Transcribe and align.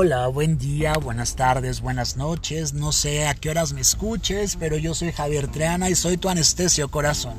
Hola, 0.00 0.28
buen 0.28 0.58
día, 0.58 0.92
buenas 0.92 1.34
tardes, 1.34 1.80
buenas 1.80 2.16
noches. 2.16 2.72
No 2.72 2.92
sé 2.92 3.26
a 3.26 3.34
qué 3.34 3.50
horas 3.50 3.72
me 3.72 3.80
escuches, 3.80 4.54
pero 4.54 4.76
yo 4.76 4.94
soy 4.94 5.10
Javier 5.10 5.48
Treana 5.48 5.90
y 5.90 5.96
soy 5.96 6.16
tu 6.16 6.28
anestesio 6.28 6.88
corazón. 6.88 7.34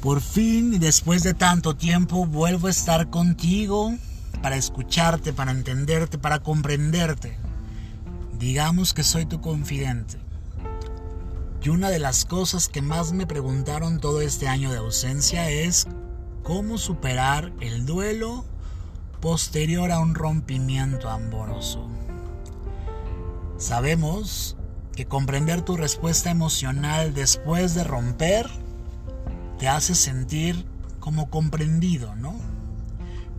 Por 0.00 0.22
fin, 0.22 0.80
después 0.80 1.22
de 1.22 1.34
tanto 1.34 1.76
tiempo, 1.76 2.24
vuelvo 2.24 2.68
a 2.68 2.70
estar 2.70 3.10
contigo 3.10 3.94
para 4.40 4.56
escucharte, 4.56 5.34
para 5.34 5.50
entenderte, 5.50 6.16
para 6.16 6.38
comprenderte. 6.38 7.36
Digamos 8.38 8.94
que 8.94 9.04
soy 9.04 9.26
tu 9.26 9.42
confidente. 9.42 10.16
Y 11.62 11.68
una 11.68 11.90
de 11.90 11.98
las 11.98 12.24
cosas 12.24 12.70
que 12.70 12.80
más 12.80 13.12
me 13.12 13.26
preguntaron 13.26 14.00
todo 14.00 14.22
este 14.22 14.48
año 14.48 14.72
de 14.72 14.78
ausencia 14.78 15.50
es 15.50 15.86
cómo 16.42 16.78
superar 16.78 17.52
el 17.60 17.84
duelo 17.84 18.46
posterior 19.24 19.90
a 19.90 20.00
un 20.00 20.14
rompimiento 20.14 21.08
amoroso. 21.08 21.88
Sabemos 23.56 24.54
que 24.94 25.06
comprender 25.06 25.62
tu 25.62 25.78
respuesta 25.78 26.30
emocional 26.30 27.14
después 27.14 27.74
de 27.74 27.84
romper 27.84 28.50
te 29.58 29.66
hace 29.66 29.94
sentir 29.94 30.66
como 31.00 31.30
comprendido, 31.30 32.14
¿no? 32.16 32.34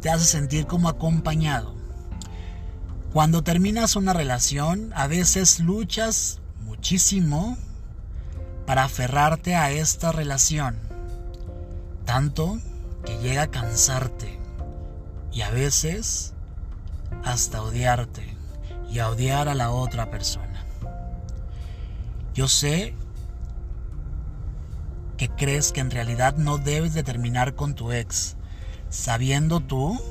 Te 0.01 0.09
hace 0.09 0.25
sentir 0.25 0.65
como 0.65 0.89
acompañado. 0.89 1.75
Cuando 3.13 3.43
terminas 3.43 3.95
una 3.95 4.13
relación, 4.13 4.91
a 4.95 5.05
veces 5.05 5.59
luchas 5.59 6.41
muchísimo 6.61 7.59
para 8.65 8.85
aferrarte 8.85 9.53
a 9.53 9.69
esta 9.69 10.11
relación, 10.11 10.79
tanto 12.05 12.57
que 13.05 13.19
llega 13.19 13.43
a 13.43 13.51
cansarte 13.51 14.34
y 15.35 15.41
a 15.41 15.51
veces 15.51 16.33
hasta 17.25 17.61
odiarte 17.61 18.35
y 18.89 18.99
a 18.99 19.09
odiar 19.09 19.49
a 19.49 19.53
la 19.53 19.69
otra 19.69 20.09
persona. 20.09 20.65
Yo 22.33 22.47
sé 22.47 22.95
que 25.17 25.29
crees 25.29 25.73
que 25.73 25.81
en 25.81 25.91
realidad 25.91 26.37
no 26.37 26.57
debes 26.57 26.93
de 26.93 27.03
terminar 27.03 27.53
con 27.53 27.75
tu 27.75 27.91
ex, 27.91 28.37
sabiendo 28.89 29.59
tú 29.59 30.01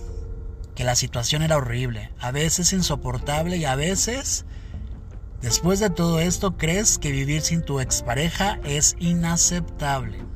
que 0.75 0.85
la 0.85 0.95
situación 0.95 1.43
era 1.43 1.57
horrible, 1.57 2.13
a 2.20 2.31
veces 2.31 2.75
insoportable 2.75 3.57
y 3.57 3.65
a 3.65 3.77
veces, 3.77 4.45
después 5.41 5.81
de 5.81 5.89
todo 5.89 6.20
esto, 6.20 6.59
crees 6.59 6.98
que 6.98 7.13
vivir 7.13 7.41
sin 7.41 7.63
tu 7.63 7.81
expareja 7.81 8.61
es 8.65 8.95
inaceptable. 8.98 10.34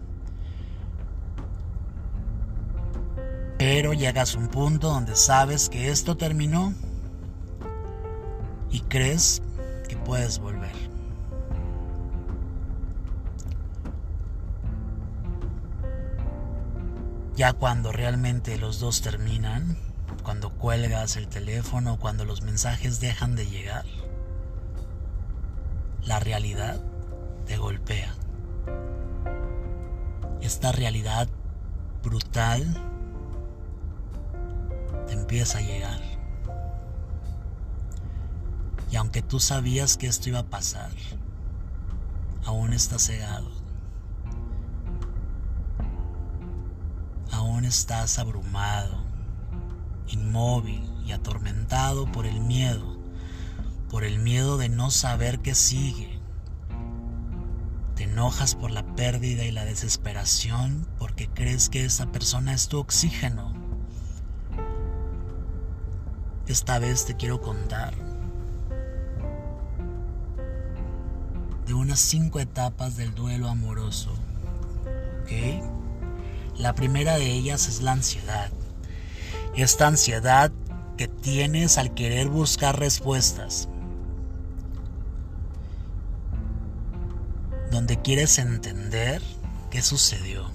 Pero 3.70 3.92
llegas 3.92 4.34
a 4.34 4.38
un 4.38 4.48
punto 4.48 4.88
donde 4.88 5.14
sabes 5.14 5.68
que 5.68 5.90
esto 5.90 6.16
terminó 6.16 6.72
y 8.70 8.80
crees 8.80 9.42
que 9.86 9.94
puedes 9.94 10.38
volver. 10.38 10.72
Ya 17.36 17.52
cuando 17.52 17.92
realmente 17.92 18.56
los 18.56 18.80
dos 18.80 19.02
terminan, 19.02 19.76
cuando 20.22 20.48
cuelgas 20.48 21.16
el 21.16 21.28
teléfono, 21.28 21.98
cuando 21.98 22.24
los 22.24 22.40
mensajes 22.40 23.00
dejan 23.00 23.36
de 23.36 23.50
llegar, 23.50 23.84
la 26.06 26.18
realidad 26.18 26.80
te 27.44 27.58
golpea. 27.58 28.14
Esta 30.40 30.72
realidad 30.72 31.28
brutal 32.02 32.88
te 35.08 35.14
empieza 35.14 35.58
a 35.58 35.62
llegar. 35.62 36.00
Y 38.90 38.96
aunque 38.96 39.22
tú 39.22 39.40
sabías 39.40 39.96
que 39.96 40.06
esto 40.06 40.28
iba 40.28 40.40
a 40.40 40.50
pasar, 40.50 40.90
aún 42.44 42.72
estás 42.72 43.06
cegado. 43.06 43.50
Aún 47.32 47.64
estás 47.64 48.18
abrumado, 48.18 49.04
inmóvil 50.08 50.88
y 51.04 51.12
atormentado 51.12 52.10
por 52.10 52.26
el 52.26 52.40
miedo, 52.40 52.98
por 53.90 54.04
el 54.04 54.18
miedo 54.18 54.56
de 54.56 54.68
no 54.68 54.90
saber 54.90 55.40
qué 55.40 55.54
sigue. 55.54 56.18
Te 57.94 58.04
enojas 58.04 58.54
por 58.54 58.70
la 58.70 58.94
pérdida 58.94 59.44
y 59.44 59.52
la 59.52 59.64
desesperación 59.64 60.86
porque 60.98 61.28
crees 61.28 61.68
que 61.68 61.84
esa 61.84 62.10
persona 62.12 62.54
es 62.54 62.68
tu 62.68 62.78
oxígeno 62.78 63.57
esta 66.48 66.78
vez 66.78 67.04
te 67.04 67.16
quiero 67.16 67.40
contar 67.40 67.94
de 71.68 71.74
unas 71.74 72.00
cinco 72.00 72.40
etapas 72.40 72.96
del 72.96 73.14
duelo 73.14 73.48
amoroso. 73.48 74.10
¿Ok? 75.22 75.30
La 76.56 76.74
primera 76.74 77.18
de 77.18 77.30
ellas 77.30 77.68
es 77.68 77.82
la 77.82 77.92
ansiedad. 77.92 78.50
Esta 79.54 79.86
ansiedad 79.86 80.50
que 80.96 81.08
tienes 81.08 81.76
al 81.76 81.92
querer 81.92 82.28
buscar 82.28 82.78
respuestas. 82.78 83.68
Donde 87.70 88.00
quieres 88.00 88.38
entender 88.38 89.20
qué 89.70 89.82
sucedió. 89.82 90.50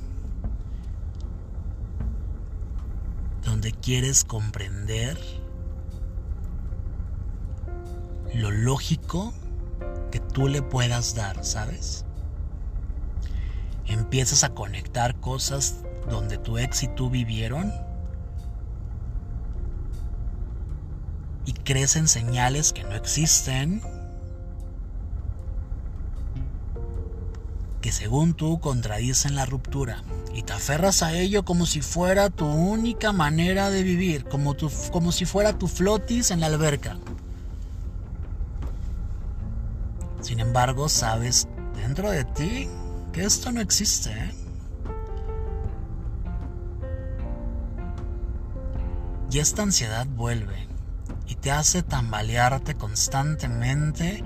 Donde 3.45 3.71
quieres 3.71 4.23
comprender 4.23 5.42
lo 8.33 8.51
lógico 8.51 9.33
que 10.11 10.19
tú 10.19 10.47
le 10.47 10.61
puedas 10.61 11.15
dar, 11.15 11.43
¿sabes? 11.45 12.05
Empiezas 13.85 14.43
a 14.43 14.49
conectar 14.49 15.15
cosas 15.19 15.83
donde 16.09 16.37
tu 16.37 16.57
ex 16.57 16.83
y 16.83 16.87
tú 16.87 17.09
vivieron 17.09 17.71
y 21.45 21.53
crees 21.53 21.95
en 21.95 22.07
señales 22.07 22.73
que 22.73 22.83
no 22.83 22.95
existen, 22.95 23.81
que 27.81 27.91
según 27.91 28.33
tú 28.33 28.59
contradicen 28.59 29.35
la 29.35 29.45
ruptura 29.45 30.03
y 30.33 30.43
te 30.43 30.53
aferras 30.53 31.03
a 31.03 31.13
ello 31.13 31.43
como 31.43 31.65
si 31.65 31.81
fuera 31.81 32.29
tu 32.29 32.45
única 32.45 33.11
manera 33.11 33.69
de 33.69 33.83
vivir, 33.83 34.23
como, 34.25 34.53
tu, 34.53 34.71
como 34.91 35.11
si 35.11 35.25
fuera 35.25 35.57
tu 35.59 35.67
flotis 35.67 36.31
en 36.31 36.39
la 36.39 36.47
alberca. 36.47 36.97
Sin 40.33 40.39
embargo, 40.39 40.89
sabes 40.89 41.47
dentro 41.75 42.09
de 42.09 42.23
ti 42.23 42.67
que 43.11 43.23
esto 43.23 43.51
no 43.51 43.61
existe. 43.61 44.09
¿eh? 44.09 44.31
Y 49.29 49.37
esta 49.37 49.61
ansiedad 49.61 50.07
vuelve 50.07 50.67
y 51.27 51.35
te 51.35 51.51
hace 51.51 51.83
tambalearte 51.83 52.73
constantemente 52.73 54.23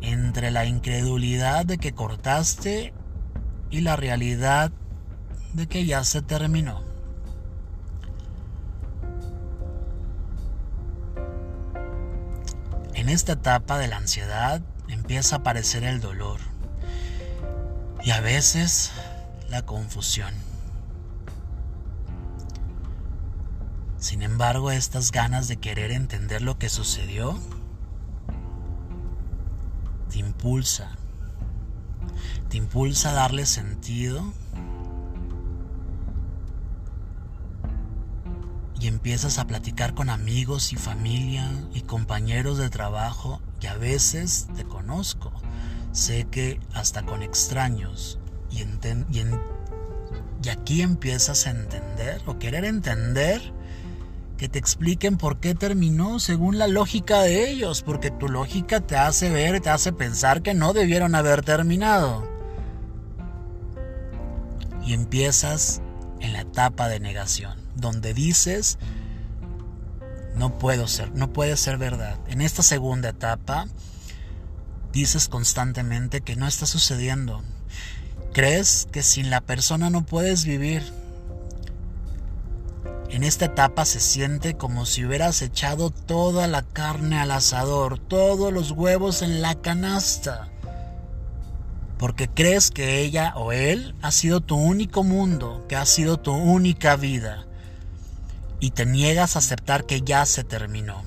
entre 0.00 0.52
la 0.52 0.64
incredulidad 0.64 1.66
de 1.66 1.78
que 1.78 1.92
cortaste 1.92 2.94
y 3.68 3.80
la 3.80 3.96
realidad 3.96 4.70
de 5.54 5.66
que 5.66 5.84
ya 5.86 6.04
se 6.04 6.22
terminó. 6.22 6.84
En 12.94 13.08
esta 13.08 13.32
etapa 13.32 13.76
de 13.76 13.88
la 13.88 13.96
ansiedad 13.96 14.62
empieza 14.88 15.36
a 15.36 15.38
aparecer 15.40 15.84
el 15.84 16.00
dolor 16.00 16.40
y 18.02 18.10
a 18.10 18.20
veces 18.20 18.92
la 19.48 19.62
confusión. 19.62 20.34
Sin 23.98 24.22
embargo, 24.22 24.70
estas 24.70 25.10
ganas 25.10 25.48
de 25.48 25.56
querer 25.56 25.90
entender 25.90 26.42
lo 26.42 26.58
que 26.58 26.68
sucedió 26.68 27.38
te 30.10 30.18
impulsa, 30.18 30.92
te 32.48 32.56
impulsa 32.56 33.10
a 33.10 33.14
darle 33.14 33.44
sentido 33.44 34.32
y 38.80 38.86
empiezas 38.86 39.38
a 39.38 39.46
platicar 39.46 39.94
con 39.94 40.08
amigos 40.08 40.72
y 40.72 40.76
familia 40.76 41.50
y 41.74 41.82
compañeros 41.82 42.58
de 42.58 42.70
trabajo 42.70 43.40
y 43.60 43.66
a 43.66 43.76
veces 43.76 44.48
te 44.56 44.64
conozco. 44.64 45.32
Sé 45.92 46.26
que 46.30 46.60
hasta 46.74 47.04
con 47.04 47.22
extraños 47.22 48.18
y, 48.50 48.64
y 50.42 50.48
aquí 50.48 50.82
empiezas 50.82 51.46
a 51.46 51.50
entender 51.50 52.22
o 52.26 52.38
querer 52.38 52.64
entender 52.64 53.52
que 54.38 54.48
te 54.48 54.58
expliquen 54.58 55.16
por 55.16 55.40
qué 55.40 55.54
terminó 55.54 56.20
según 56.20 56.58
la 56.58 56.68
lógica 56.68 57.20
de 57.22 57.50
ellos, 57.50 57.82
porque 57.82 58.12
tu 58.12 58.28
lógica 58.28 58.80
te 58.80 58.96
hace 58.96 59.30
ver, 59.30 59.60
te 59.60 59.68
hace 59.68 59.92
pensar 59.92 60.42
que 60.42 60.54
no 60.54 60.72
debieron 60.72 61.16
haber 61.16 61.42
terminado. 61.42 62.26
Y 64.86 64.94
empiezas 64.94 65.82
en 66.20 66.32
la 66.32 66.42
etapa 66.42 66.88
de 66.88 67.00
negación, 67.00 67.58
donde 67.74 68.14
dices, 68.14 68.78
No 70.38 70.56
puedo 70.56 70.86
ser, 70.86 71.10
no 71.14 71.32
puede 71.32 71.56
ser 71.56 71.78
verdad. 71.78 72.16
En 72.28 72.40
esta 72.40 72.62
segunda 72.62 73.08
etapa 73.08 73.66
dices 74.92 75.28
constantemente 75.28 76.20
que 76.20 76.36
no 76.36 76.46
está 76.46 76.64
sucediendo. 76.64 77.42
Crees 78.32 78.86
que 78.92 79.02
sin 79.02 79.30
la 79.30 79.40
persona 79.40 79.90
no 79.90 80.06
puedes 80.06 80.44
vivir. 80.44 80.84
En 83.10 83.24
esta 83.24 83.46
etapa 83.46 83.84
se 83.84 83.98
siente 83.98 84.54
como 84.54 84.86
si 84.86 85.04
hubieras 85.04 85.42
echado 85.42 85.90
toda 85.90 86.46
la 86.46 86.62
carne 86.62 87.18
al 87.18 87.32
asador, 87.32 87.98
todos 87.98 88.52
los 88.52 88.70
huevos 88.70 89.22
en 89.22 89.42
la 89.42 89.56
canasta. 89.56 90.50
Porque 91.98 92.28
crees 92.28 92.70
que 92.70 93.00
ella 93.00 93.32
o 93.34 93.50
él 93.50 93.96
ha 94.02 94.12
sido 94.12 94.40
tu 94.40 94.54
único 94.54 95.02
mundo, 95.02 95.66
que 95.68 95.74
ha 95.74 95.84
sido 95.84 96.16
tu 96.16 96.32
única 96.32 96.94
vida. 96.94 97.47
Y 98.60 98.70
te 98.70 98.86
niegas 98.86 99.36
a 99.36 99.40
aceptar 99.40 99.86
que 99.86 100.00
ya 100.00 100.26
se 100.26 100.44
terminó. 100.44 101.02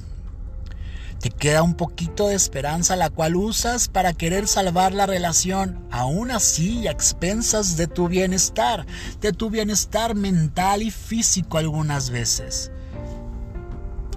Te 1.21 1.29
queda 1.29 1.61
un 1.61 1.75
poquito 1.75 2.27
de 2.27 2.35
esperanza 2.35 2.95
la 2.95 3.11
cual 3.11 3.35
usas 3.35 3.89
para 3.89 4.13
querer 4.13 4.47
salvar 4.47 4.91
la 4.91 5.05
relación, 5.05 5.85
aún 5.91 6.31
así 6.31 6.87
a 6.87 6.91
expensas 6.91 7.77
de 7.77 7.85
tu 7.85 8.07
bienestar, 8.07 8.87
de 9.19 9.31
tu 9.31 9.51
bienestar 9.51 10.15
mental 10.15 10.81
y 10.81 10.89
físico 10.89 11.59
algunas 11.59 12.09
veces. 12.09 12.71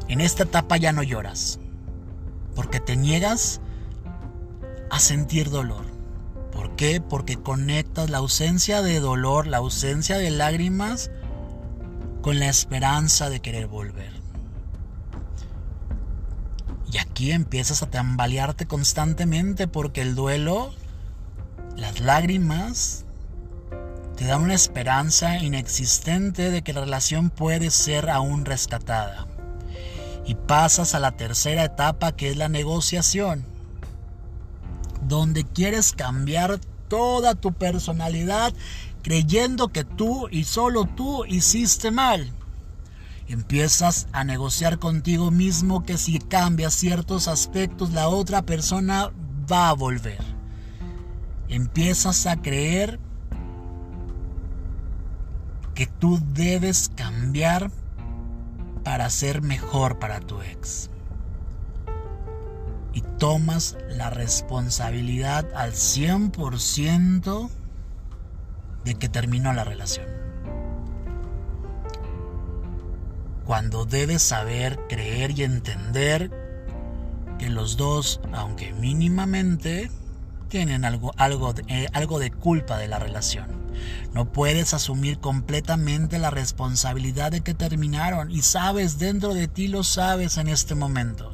En 0.09 0.23
esta 0.23 0.45
etapa 0.45 0.79
ya 0.79 0.93
no 0.93 1.03
lloras, 1.03 1.59
porque 2.55 2.81
te 2.81 2.97
niegas 2.97 3.61
a 4.91 4.99
sentir 4.99 5.51
dolor. 5.51 5.85
¿Por 6.53 6.75
qué? 6.77 7.03
Porque 7.03 7.37
conectas 7.37 8.09
la 8.09 8.19
ausencia 8.19 8.81
de 8.81 9.01
dolor, 9.01 9.47
la 9.47 9.59
ausencia 9.59 10.17
de 10.17 10.31
lágrimas, 10.31 11.11
con 12.25 12.41
la 12.41 12.49
esperanza 12.49 13.29
de 13.29 13.41
querer 13.41 13.67
volver. 13.67 14.11
Y 16.91 16.97
aquí 16.97 17.32
empiezas 17.32 17.82
a 17.82 17.91
tambalearte 17.91 18.65
constantemente 18.65 19.69
porque 19.69 20.00
el 20.00 20.15
duelo, 20.15 20.73
las 21.76 22.00
lágrimas, 22.00 23.05
te 24.17 24.25
dan 24.25 24.41
una 24.41 24.55
esperanza 24.55 25.37
inexistente 25.37 26.50
de 26.50 26.62
que 26.62 26.73
la 26.73 26.81
relación 26.81 27.29
puede 27.29 27.71
ser 27.71 28.09
aún 28.09 28.47
rescatada. 28.47 29.26
Y 30.25 30.35
pasas 30.35 30.94
a 30.94 31.00
la 31.00 31.12
tercera 31.19 31.62
etapa 31.62 32.12
que 32.12 32.31
es 32.31 32.38
la 32.38 32.49
negociación, 32.49 33.44
donde 35.03 35.44
quieres 35.44 35.93
cambiar 35.93 36.59
toda 36.89 37.35
tu 37.35 37.53
personalidad 37.53 38.53
creyendo 39.03 39.69
que 39.69 39.85
tú 39.85 40.29
y 40.31 40.45
solo 40.45 40.87
tú 40.87 41.25
hiciste 41.27 41.91
mal 41.91 42.33
Empiezas 43.27 44.07
a 44.13 44.23
negociar 44.25 44.79
contigo 44.79 45.31
mismo 45.31 45.83
que 45.83 45.97
si 45.97 46.19
cambias 46.19 46.75
ciertos 46.75 47.27
aspectos 47.27 47.93
la 47.93 48.09
otra 48.09 48.43
persona 48.43 49.13
va 49.51 49.71
a 49.71 49.75
volver. 49.75 50.23
Empiezas 51.49 52.27
a 52.27 52.37
creer 52.37 53.01
que 55.75 55.87
tú 55.87 56.21
debes 56.35 56.91
cambiar 56.95 57.71
para 58.85 59.09
ser 59.09 59.41
mejor 59.41 59.99
para 59.99 60.21
tu 60.21 60.43
ex. 60.43 60.91
Y 62.94 63.02
tomas 63.19 63.76
la 63.91 64.08
responsabilidad 64.08 65.46
al 65.55 65.73
100% 65.73 67.50
de 68.85 68.94
que 68.94 69.08
terminó 69.08 69.52
la 69.52 69.64
relación. 69.64 70.25
cuando 73.44 73.85
debes 73.85 74.23
saber, 74.23 74.79
creer 74.88 75.38
y 75.38 75.44
entender 75.44 76.31
que 77.38 77.50
los 77.50 77.76
dos, 77.76 78.20
aunque 78.32 78.73
mínimamente, 78.73 79.90
tienen 80.49 80.85
algo, 80.85 81.12
algo, 81.17 81.55
eh, 81.69 81.87
algo 81.93 82.19
de 82.19 82.31
culpa 82.31 82.79
de 82.79 82.88
la 82.88 82.99
relación. 82.99 83.64
No 84.12 84.32
puedes 84.32 84.73
asumir 84.73 85.19
completamente 85.19 86.19
la 86.19 86.31
responsabilidad 86.31 87.32
de 87.32 87.40
que 87.43 87.55
terminaron 87.55 88.31
y 88.31 88.43
sabes, 88.43 88.99
dentro 88.99 89.35
de 89.35 89.49
ti 89.49 89.69
lo 89.69 89.82
sabes 89.82 90.38
en 90.38 90.49
este 90.49 90.75
momento. 90.75 91.34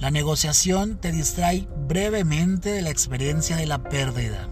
La 0.00 0.10
negociación 0.10 0.96
te 0.96 1.12
distrae 1.12 1.68
brevemente 1.86 2.70
de 2.70 2.80
la 2.80 2.88
experiencia 2.88 3.56
de 3.56 3.66
la 3.66 3.82
pérdida 3.82 4.48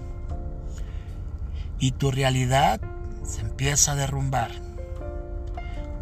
y 1.78 1.92
tu 1.92 2.10
realidad 2.10 2.80
se 3.24 3.40
empieza 3.40 3.92
a 3.92 3.96
derrumbar. 3.96 4.50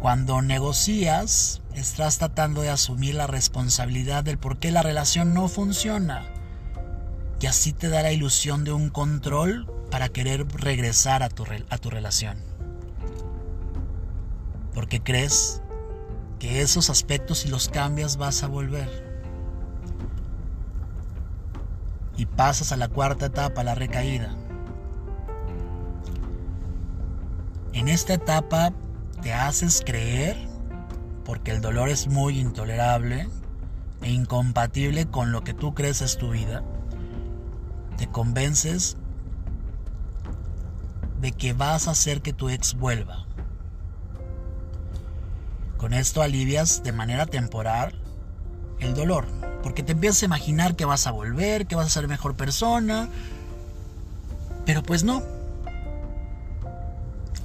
Cuando 0.01 0.41
negocias, 0.41 1.61
estás 1.73 2.17
tratando 2.17 2.61
de 2.61 2.69
asumir 2.69 3.15
la 3.15 3.25
responsabilidad 3.25 4.23
del 4.25 4.37
por 4.37 4.59
qué 4.59 4.71
la 4.71 4.83
relación 4.83 5.33
no 5.33 5.47
funciona. 5.47 6.25
Y 7.39 7.45
así 7.45 7.71
te 7.71 7.87
da 7.87 8.01
la 8.01 8.11
ilusión 8.11 8.65
de 8.65 8.73
un 8.73 8.89
control 8.89 9.71
para 9.89 10.09
querer 10.09 10.45
regresar 10.47 11.23
a 11.23 11.29
tu, 11.29 11.45
a 11.69 11.77
tu 11.77 11.89
relación. 11.89 12.37
Porque 14.73 15.01
crees 15.01 15.61
que 16.37 16.61
esos 16.61 16.89
aspectos 16.89 17.39
si 17.39 17.47
los 17.47 17.69
cambias 17.69 18.17
vas 18.17 18.43
a 18.43 18.47
volver. 18.47 19.16
Y 22.17 22.25
pasas 22.25 22.71
a 22.71 22.77
la 22.77 22.89
cuarta 22.89 23.27
etapa, 23.27 23.63
la 23.63 23.75
recaída. 23.75 24.35
En 27.73 27.87
esta 27.87 28.15
etapa 28.15 28.73
te 29.21 29.33
haces 29.33 29.83
creer, 29.85 30.35
porque 31.23 31.51
el 31.51 31.61
dolor 31.61 31.89
es 31.89 32.07
muy 32.07 32.39
intolerable 32.39 33.29
e 34.01 34.11
incompatible 34.11 35.05
con 35.05 35.31
lo 35.31 35.43
que 35.43 35.53
tú 35.53 35.73
crees 35.73 36.01
es 36.01 36.17
tu 36.17 36.31
vida, 36.31 36.63
te 37.97 38.07
convences 38.07 38.97
de 41.19 41.31
que 41.31 41.53
vas 41.53 41.87
a 41.87 41.91
hacer 41.91 42.21
que 42.21 42.33
tu 42.33 42.49
ex 42.49 42.75
vuelva. 42.75 43.25
Con 45.77 45.93
esto 45.93 46.21
alivias 46.21 46.83
de 46.83 46.91
manera 46.91 47.25
temporal 47.25 47.93
el 48.79 48.93
dolor, 48.93 49.25
porque 49.67 49.83
te 49.83 49.91
empiezas 49.91 50.21
a 50.21 50.27
imaginar 50.27 50.77
que 50.77 50.85
vas 50.85 51.07
a 51.07 51.11
volver, 51.11 51.67
que 51.67 51.75
vas 51.75 51.87
a 51.87 51.89
ser 51.89 52.07
mejor 52.07 52.37
persona, 52.37 53.09
pero 54.65 54.81
pues 54.81 55.03
no, 55.03 55.21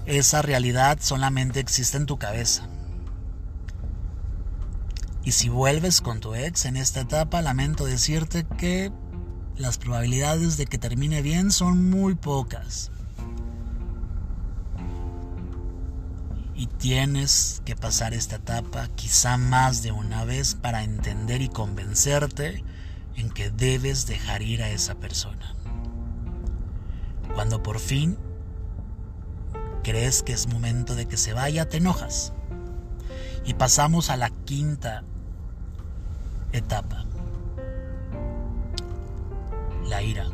esa 0.07 0.41
realidad 0.41 0.99
solamente 1.01 1.59
existe 1.59 1.97
en 1.97 2.07
tu 2.07 2.19
cabeza. 2.19 2.69
Y 5.25 5.33
si 5.33 5.49
vuelves 5.49 6.01
con 6.01 6.21
tu 6.21 6.37
ex 6.37 6.65
en 6.65 6.77
esta 6.77 7.01
etapa, 7.01 7.43
lamento 7.43 7.87
decirte 7.87 8.47
que 8.57 8.93
las 9.57 9.77
probabilidades 9.77 10.57
de 10.57 10.67
que 10.67 10.79
termine 10.79 11.23
bien 11.23 11.51
son 11.51 11.91
muy 11.91 12.15
pocas. 12.15 12.93
Y 16.55 16.67
tienes 16.67 17.63
que 17.65 17.77
pasar 17.77 18.15
esta 18.15 18.37
etapa 18.37 18.89
quizá 18.95 19.37
más 19.37 19.83
de 19.83 19.93
una 19.93 20.25
vez 20.25 20.55
para 20.55 20.85
entender 20.85 21.41
y 21.41 21.49
convencerte 21.49 22.63
en 23.17 23.31
que 23.31 23.51
debes 23.51 24.07
dejar 24.07 24.43
ir 24.43 24.63
a 24.63 24.71
esa 24.71 24.95
persona. 24.95 25.55
Cuando 27.35 27.63
por 27.63 27.79
fin 27.79 28.19
crees 29.83 30.23
que 30.23 30.33
es 30.33 30.47
momento 30.47 30.95
de 30.95 31.07
que 31.07 31.17
se 31.17 31.33
vaya, 31.33 31.69
te 31.69 31.79
enojas. 31.79 32.33
Y 33.45 33.55
pasamos 33.55 34.11
a 34.11 34.17
la 34.17 34.31
quinta 34.31 35.03
etapa. 36.53 37.05
La 39.89 40.03
ira. 40.03 40.27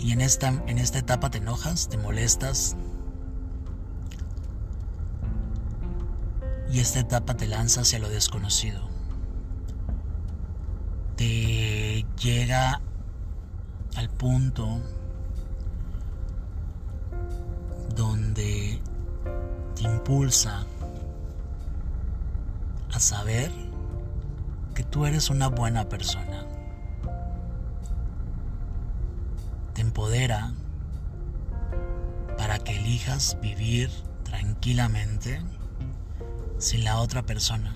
Y 0.00 0.12
en 0.12 0.22
esta, 0.22 0.48
en 0.48 0.78
esta 0.78 0.98
etapa 0.98 1.30
te 1.30 1.38
enojas, 1.38 1.88
te 1.88 1.98
molestas. 1.98 2.74
Y 6.72 6.80
esta 6.80 7.00
etapa 7.00 7.34
te 7.34 7.46
lanza 7.46 7.82
hacia 7.82 7.98
lo 7.98 8.08
desconocido. 8.08 8.88
Te 11.16 12.06
llega 12.22 12.80
al 13.96 14.08
punto 14.08 14.80
donde 17.94 18.80
te 19.74 19.82
impulsa 19.82 20.64
a 22.92 23.00
saber 23.00 23.50
que 24.74 24.82
tú 24.82 25.04
eres 25.04 25.28
una 25.28 25.48
buena 25.48 25.88
persona. 25.88 26.49
Empodera 29.80 30.52
para 32.36 32.58
que 32.58 32.76
elijas 32.76 33.36
vivir 33.40 33.90
tranquilamente 34.24 35.42
sin 36.58 36.84
la 36.84 36.98
otra 36.98 37.22
persona. 37.22 37.74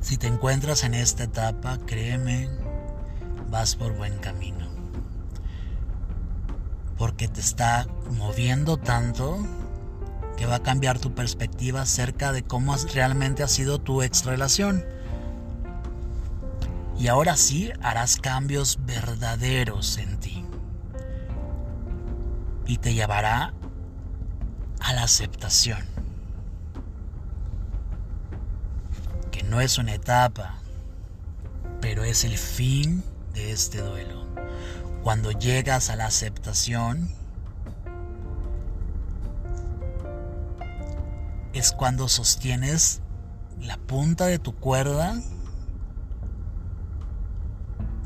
Si 0.00 0.16
te 0.16 0.26
encuentras 0.26 0.84
en 0.84 0.94
esta 0.94 1.24
etapa, 1.24 1.78
créeme, 1.86 2.48
vas 3.50 3.76
por 3.76 3.96
buen 3.96 4.18
camino 4.18 4.72
porque 7.02 7.26
te 7.26 7.40
está 7.40 7.88
moviendo 8.12 8.76
tanto 8.76 9.44
que 10.36 10.46
va 10.46 10.54
a 10.54 10.62
cambiar 10.62 11.00
tu 11.00 11.16
perspectiva 11.16 11.82
acerca 11.82 12.30
de 12.30 12.44
cómo 12.44 12.76
realmente 12.94 13.42
ha 13.42 13.48
sido 13.48 13.80
tu 13.80 14.02
ex 14.02 14.24
relación. 14.24 14.84
Y 17.02 17.08
ahora 17.08 17.36
sí 17.36 17.72
harás 17.82 18.16
cambios 18.16 18.78
verdaderos 18.86 19.98
en 19.98 20.20
ti. 20.20 20.44
Y 22.64 22.78
te 22.78 22.94
llevará 22.94 23.52
a 24.78 24.92
la 24.92 25.02
aceptación. 25.02 25.84
Que 29.32 29.42
no 29.42 29.60
es 29.60 29.78
una 29.78 29.94
etapa, 29.94 30.60
pero 31.80 32.04
es 32.04 32.22
el 32.22 32.38
fin 32.38 33.02
de 33.34 33.50
este 33.50 33.80
duelo. 33.80 34.24
Cuando 35.02 35.32
llegas 35.32 35.90
a 35.90 35.96
la 35.96 36.06
aceptación, 36.06 37.10
es 41.52 41.72
cuando 41.72 42.06
sostienes 42.06 43.00
la 43.58 43.76
punta 43.76 44.26
de 44.26 44.38
tu 44.38 44.54
cuerda 44.54 45.20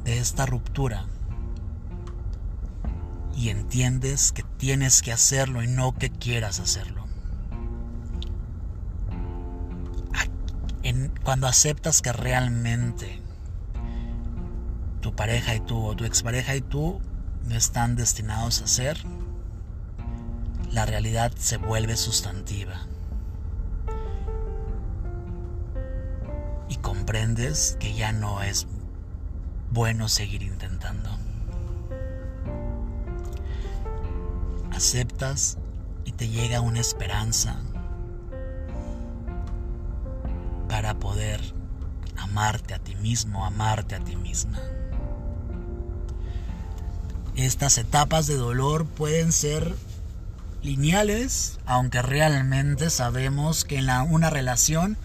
de 0.07 0.21
esta 0.21 0.47
ruptura 0.47 1.05
y 3.35 3.49
entiendes 3.49 4.31
que 4.31 4.45
tienes 4.45 5.03
que 5.03 5.13
hacerlo 5.13 5.65
y 5.65 5.67
no 5.67 5.97
que 5.97 6.11
quieras 6.11 6.61
hacerlo. 6.61 7.05
cuando 11.25 11.49
aceptas 11.49 12.01
que 12.01 12.13
realmente 12.13 13.21
tu 15.01 15.17
pareja 15.17 15.57
y 15.57 15.61
tú 15.61 15.85
o 15.85 15.97
tu 15.97 16.05
expareja 16.05 16.55
y 16.55 16.61
tú 16.61 17.01
no 17.45 17.57
están 17.57 17.97
destinados 17.97 18.63
a 18.63 18.69
ser, 18.69 18.97
la 20.71 20.87
realidad 20.87 21.33
se 21.37 21.57
vuelve 21.57 21.97
sustantiva. 21.97 22.87
Y 26.69 26.77
comprendes 26.77 27.77
que 27.81 27.93
ya 27.95 28.13
no 28.13 28.41
es 28.45 28.69
bueno 29.77 30.09
seguir 30.09 30.43
intentando. 30.43 31.11
Aceptas 34.73 35.59
y 36.07 36.13
te 36.13 36.31
llega 36.31 36.63
una 36.63 36.81
esperanza 36.81 37.61
para 40.67 40.95
poder 40.95 41.43
amarte 42.17 42.73
a 42.73 42.79
ti 42.79 42.95
mismo, 42.95 43.45
amarte 43.45 43.97
a 43.97 44.01
ti 44.01 44.17
misma. 44.17 44.59
Estas 47.35 47.77
etapas 47.77 48.27
de 48.27 48.39
dolor 48.39 48.87
pueden 48.87 49.31
ser 49.31 49.75
lineales, 50.63 51.59
aunque 51.67 52.01
realmente 52.01 52.89
sabemos 52.89 53.67
que 53.67 53.77
en 53.77 53.91
una 53.91 54.31
relación 54.31 54.97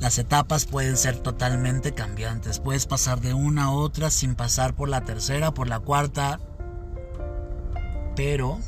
las 0.00 0.18
etapas 0.18 0.64
pueden 0.64 0.96
ser 0.96 1.18
totalmente 1.18 1.92
cambiantes. 1.92 2.60
Puedes 2.60 2.86
pasar 2.86 3.20
de 3.20 3.34
una 3.34 3.64
a 3.64 3.70
otra 3.72 4.10
sin 4.10 4.36
pasar 4.36 4.74
por 4.74 4.88
la 4.88 5.00
tercera, 5.00 5.52
por 5.52 5.68
la 5.68 5.80
cuarta. 5.80 6.38
Pero 8.14 8.60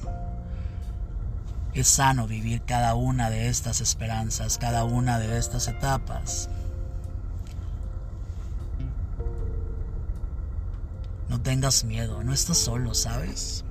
es 1.72 1.86
sano 1.86 2.26
vivir 2.26 2.62
cada 2.62 2.94
una 2.94 3.30
de 3.30 3.48
estas 3.48 3.80
esperanzas, 3.80 4.58
cada 4.58 4.84
una 4.84 5.20
de 5.20 5.38
estas 5.38 5.68
etapas. 5.68 6.48
No 11.28 11.40
tengas 11.40 11.84
miedo, 11.84 12.24
no 12.24 12.32
estás 12.32 12.58
solo, 12.58 12.92
¿sabes? 12.92 13.64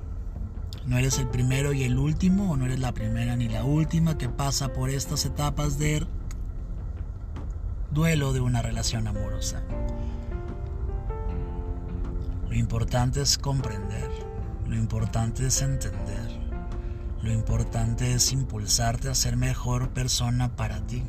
No 0.86 0.96
eres 0.96 1.18
el 1.18 1.28
primero 1.28 1.74
y 1.74 1.84
el 1.84 1.98
último, 1.98 2.52
o 2.52 2.56
no 2.56 2.64
eres 2.64 2.80
la 2.80 2.92
primera 2.92 3.36
ni 3.36 3.48
la 3.48 3.64
última 3.64 4.16
que 4.16 4.30
pasa 4.30 4.72
por 4.72 4.88
estas 4.88 5.26
etapas 5.26 5.78
de 5.78 6.06
duelo 7.90 8.32
de 8.32 8.40
una 8.40 8.62
relación 8.62 9.06
amorosa. 9.06 9.62
Lo 12.48 12.54
importante 12.54 13.22
es 13.22 13.38
comprender, 13.38 14.10
lo 14.66 14.76
importante 14.76 15.46
es 15.46 15.62
entender, 15.62 16.30
lo 17.22 17.32
importante 17.32 18.14
es 18.14 18.32
impulsarte 18.32 19.08
a 19.08 19.14
ser 19.14 19.36
mejor 19.36 19.90
persona 19.90 20.56
para 20.56 20.80
ti. 20.86 21.02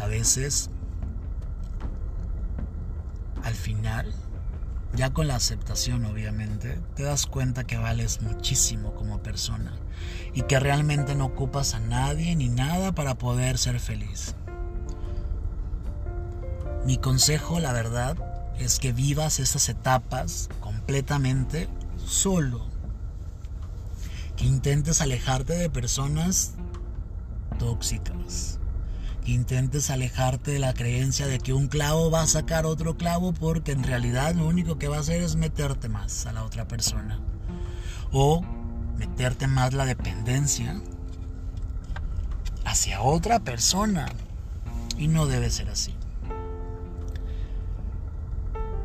A 0.00 0.06
veces 0.06 0.70
al 3.44 3.54
final, 3.54 4.12
ya 4.96 5.10
con 5.10 5.28
la 5.28 5.36
aceptación 5.36 6.04
obviamente, 6.04 6.78
te 6.94 7.02
das 7.02 7.26
cuenta 7.26 7.64
que 7.64 7.76
vales 7.76 8.22
muchísimo 8.22 8.94
como 8.94 9.22
persona 9.22 9.72
y 10.32 10.42
que 10.42 10.60
realmente 10.60 11.14
no 11.14 11.26
ocupas 11.26 11.74
a 11.74 11.80
nadie 11.80 12.34
ni 12.36 12.48
nada 12.48 12.92
para 12.92 13.16
poder 13.16 13.58
ser 13.58 13.80
feliz. 13.80 14.34
Mi 16.84 16.98
consejo, 16.98 17.60
la 17.60 17.72
verdad, 17.72 18.16
es 18.58 18.78
que 18.78 18.92
vivas 18.92 19.40
esas 19.40 19.68
etapas 19.68 20.48
completamente 20.60 21.68
solo. 22.04 22.66
Que 24.36 24.44
intentes 24.44 25.00
alejarte 25.00 25.54
de 25.54 25.70
personas 25.70 26.54
tóxicas 27.58 28.58
intentes 29.24 29.90
alejarte 29.90 30.52
de 30.52 30.58
la 30.58 30.74
creencia 30.74 31.26
de 31.26 31.38
que 31.38 31.52
un 31.52 31.68
clavo 31.68 32.10
va 32.10 32.22
a 32.22 32.26
sacar 32.26 32.66
otro 32.66 32.96
clavo 32.96 33.32
porque 33.32 33.72
en 33.72 33.82
realidad 33.82 34.34
lo 34.34 34.46
único 34.46 34.78
que 34.78 34.88
va 34.88 34.96
a 34.96 35.00
hacer 35.00 35.22
es 35.22 35.36
meterte 35.36 35.88
más 35.88 36.26
a 36.26 36.32
la 36.32 36.44
otra 36.44 36.68
persona. 36.68 37.20
O 38.12 38.42
meterte 38.96 39.46
más 39.46 39.72
la 39.72 39.86
dependencia 39.86 40.80
hacia 42.64 43.00
otra 43.00 43.40
persona. 43.40 44.06
Y 44.96 45.08
no 45.08 45.26
debe 45.26 45.50
ser 45.50 45.70
así. 45.70 45.94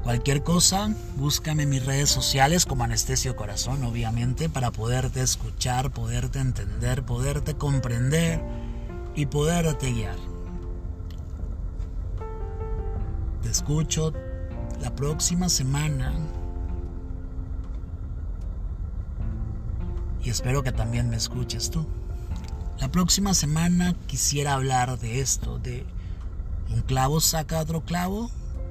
Cualquier 0.03 0.43
cosa, 0.43 0.91
búscame 1.17 1.63
en 1.63 1.69
mis 1.69 1.85
redes 1.85 2.09
sociales 2.09 2.65
como 2.65 2.83
Anestesio 2.83 3.35
Corazón, 3.35 3.83
obviamente, 3.83 4.49
para 4.49 4.71
poderte 4.71 5.21
escuchar, 5.21 5.91
poderte 5.91 6.39
entender, 6.39 7.03
poderte 7.03 7.53
comprender 7.53 8.41
y 9.13 9.27
poderte 9.27 9.91
guiar. 9.91 10.28
Te 13.49 13.53
escucho 13.53 14.13
la 14.79 14.95
próxima 14.95 15.49
semana. 15.49 16.13
Y 20.23 20.29
espero 20.29 20.61
que 20.61 20.71
también 20.71 21.09
me 21.09 21.15
escuches 21.15 21.71
tú. 21.71 21.87
La 22.77 22.91
próxima 22.91 23.33
semana 23.33 23.95
quisiera 24.05 24.53
hablar 24.53 24.99
de 24.99 25.19
esto, 25.19 25.57
de 25.57 25.83
un 26.69 26.81
clavo 26.81 27.21
saca 27.21 27.59
otro 27.59 27.81
clavo 27.81 28.29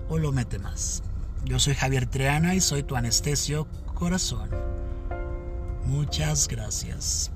o 0.09 0.17
lo 0.17 0.31
mete 0.31 0.61
más. 0.61 1.03
Yo 1.45 1.59
soy 1.59 1.75
Javier 1.75 2.07
Triana 2.07 2.55
y 2.55 2.61
soy 2.61 2.85
tu 2.85 2.95
anestesio 2.95 3.67
corazón. 3.97 4.49
Muchas 5.87 6.47
gracias. 6.47 7.33